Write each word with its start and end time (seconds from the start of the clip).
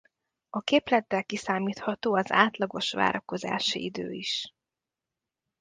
A 0.49 0.61
képlettel 0.61 1.23
kiszámítható 1.25 2.13
az 2.15 2.31
átlagos 2.31 2.91
várakozási 2.91 3.83
idő 3.83 4.11
is. 4.11 4.53